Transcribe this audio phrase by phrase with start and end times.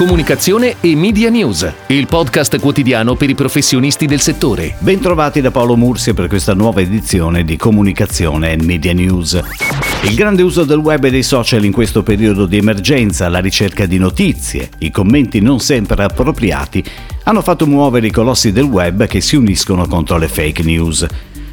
[0.00, 4.74] Comunicazione e Media News, il podcast quotidiano per i professionisti del settore.
[4.78, 9.38] Bentrovati da Paolo Mursia per questa nuova edizione di Comunicazione e Media News.
[10.04, 13.84] Il grande uso del web e dei social in questo periodo di emergenza, la ricerca
[13.84, 16.82] di notizie, i commenti non sempre appropriati,
[17.24, 21.06] hanno fatto muovere i colossi del web che si uniscono contro le fake news.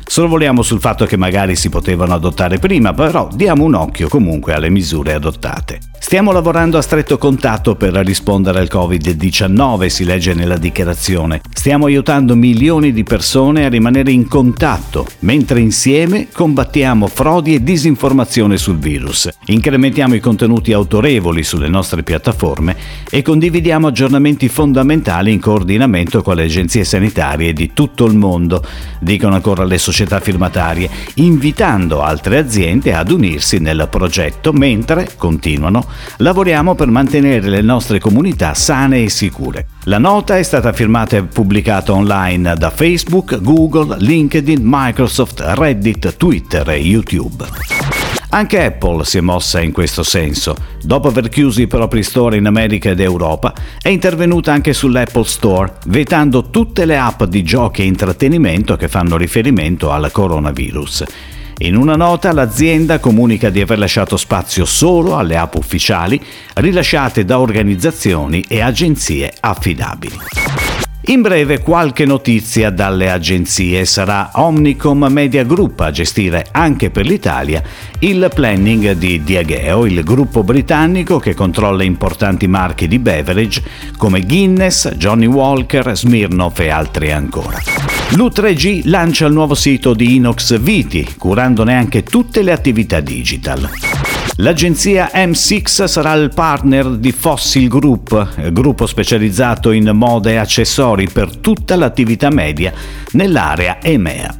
[0.05, 4.69] Sorvoliamo sul fatto che magari si potevano adottare prima, però diamo un occhio comunque alle
[4.69, 5.86] misure adottate.
[5.99, 11.41] Stiamo lavorando a stretto contatto per rispondere al Covid-19, si legge nella dichiarazione.
[11.51, 18.55] Stiamo aiutando milioni di persone a rimanere in contatto, mentre insieme combattiamo frodi e disinformazione
[18.55, 19.29] sul virus.
[19.47, 22.77] Incrementiamo i contenuti autorevoli sulle nostre piattaforme
[23.09, 28.63] e condividiamo aggiornamenti fondamentali in coordinamento con le agenzie sanitarie di tutto il mondo,
[29.01, 35.86] dicono ancora le società firmatarie, invitando altre aziende ad unirsi nel progetto mentre, continuano,
[36.17, 39.67] lavoriamo per mantenere le nostre comunità sane e sicure.
[39.83, 46.69] La nota è stata firmata e pubblicata online da Facebook, Google, LinkedIn, Microsoft, Reddit, Twitter
[46.69, 47.45] e YouTube.
[48.29, 50.55] Anche Apple si è mossa in questo senso.
[50.83, 55.73] Dopo aver chiuso i propri store in America ed Europa, è intervenuta anche sull'Apple Store,
[55.85, 61.03] vietando tutte le app di giochi e intrattenimento che fanno riferimento al coronavirus.
[61.59, 67.39] In una nota l'azienda comunica di aver lasciato spazio solo alle app ufficiali rilasciate da
[67.39, 70.66] organizzazioni e agenzie affidabili.
[71.09, 73.85] In breve qualche notizia dalle agenzie.
[73.85, 77.63] Sarà Omnicom Media Group a gestire anche per l'Italia
[77.99, 83.63] il planning di Diageo, il gruppo britannico che controlla importanti marchi di beverage
[83.95, 87.57] come Guinness, Johnny Walker, Smirnoff e altri ancora.
[88.09, 93.69] L'U3G lancia il nuovo sito di Inox Viti, curandone anche tutte le attività digital.
[94.39, 101.37] L'agenzia M6 sarà il partner di Fossil Group, gruppo specializzato in moda e accessori per
[101.37, 102.71] tutta l'attività media
[103.13, 104.35] nell'area EMEA.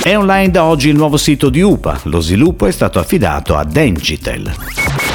[0.00, 3.64] È online da oggi il nuovo sito di UPA, lo sviluppo è stato affidato a
[3.64, 4.54] Dengitel.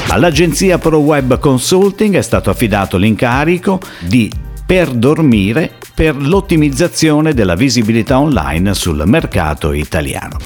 [0.08, 4.30] All'agenzia ProWeb Consulting è stato affidato l'incarico di
[4.66, 10.36] Per dormire per l'ottimizzazione della visibilità online sul mercato italiano.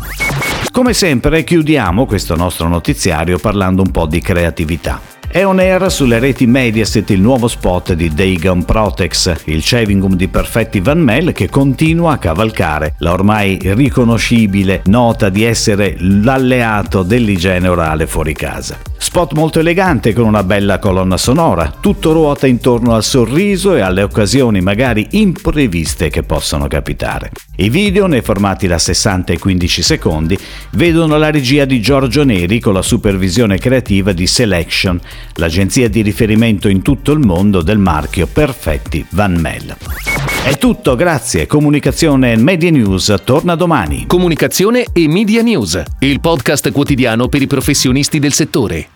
[0.76, 5.15] Come sempre chiudiamo questo nostro notiziario parlando un po' di creatività.
[5.28, 10.28] È on air sulle reti Mediaset il nuovo spot di Dagon Protex, il Chewing di
[10.28, 17.68] Perfetti Van Mel che continua a cavalcare la ormai riconoscibile nota di essere l'alleato dell'igiene
[17.68, 18.78] orale fuori casa.
[18.98, 24.02] Spot molto elegante con una bella colonna sonora, tutto ruota intorno al sorriso e alle
[24.02, 27.30] occasioni magari impreviste che possono capitare.
[27.58, 30.38] I video, nei formati da 60 e 15 secondi,
[30.72, 35.00] vedono la regia di Giorgio Neri con la supervisione creativa di Selection,
[35.34, 39.76] l'agenzia di riferimento in tutto il mondo del marchio Perfetti Van Mel.
[40.44, 41.46] È tutto, grazie.
[41.46, 44.04] Comunicazione e Media News torna domani.
[44.06, 48.88] Comunicazione e Media News, il podcast quotidiano per i professionisti del settore.